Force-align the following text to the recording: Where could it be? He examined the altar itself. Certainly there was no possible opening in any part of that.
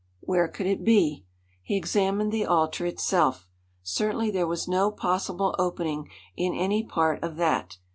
Where 0.21 0.47
could 0.47 0.65
it 0.65 0.83
be? 0.83 1.27
He 1.61 1.77
examined 1.77 2.31
the 2.31 2.43
altar 2.47 2.87
itself. 2.87 3.47
Certainly 3.83 4.31
there 4.31 4.47
was 4.47 4.67
no 4.67 4.89
possible 4.89 5.55
opening 5.59 6.09
in 6.35 6.55
any 6.55 6.81
part 6.83 7.21
of 7.23 7.35
that. 7.35 7.77